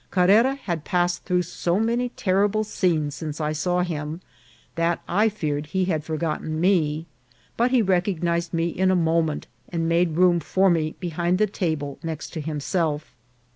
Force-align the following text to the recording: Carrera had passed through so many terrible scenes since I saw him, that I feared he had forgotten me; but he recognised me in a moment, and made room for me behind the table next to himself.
Carrera 0.09 0.55
had 0.55 0.83
passed 0.83 1.25
through 1.25 1.43
so 1.43 1.79
many 1.79 2.09
terrible 2.09 2.63
scenes 2.63 3.13
since 3.13 3.39
I 3.39 3.51
saw 3.51 3.83
him, 3.83 4.19
that 4.73 4.99
I 5.07 5.29
feared 5.29 5.67
he 5.67 5.85
had 5.85 6.03
forgotten 6.03 6.59
me; 6.59 7.05
but 7.55 7.69
he 7.69 7.83
recognised 7.83 8.51
me 8.51 8.69
in 8.69 8.89
a 8.89 8.95
moment, 8.95 9.45
and 9.69 9.87
made 9.87 10.17
room 10.17 10.39
for 10.39 10.71
me 10.71 10.95
behind 10.99 11.37
the 11.37 11.45
table 11.45 11.99
next 12.01 12.31
to 12.33 12.41
himself. 12.41 13.13